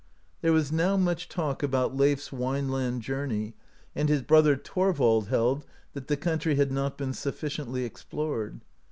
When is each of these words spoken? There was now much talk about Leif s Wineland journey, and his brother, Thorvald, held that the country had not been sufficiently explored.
There 0.41 0.51
was 0.51 0.71
now 0.71 0.97
much 0.97 1.29
talk 1.29 1.61
about 1.61 1.95
Leif 1.95 2.17
s 2.17 2.29
Wineland 2.31 3.01
journey, 3.01 3.53
and 3.95 4.09
his 4.09 4.23
brother, 4.23 4.55
Thorvald, 4.57 5.27
held 5.27 5.63
that 5.93 6.07
the 6.07 6.17
country 6.17 6.55
had 6.55 6.71
not 6.71 6.97
been 6.97 7.13
sufficiently 7.13 7.83
explored. 7.85 8.61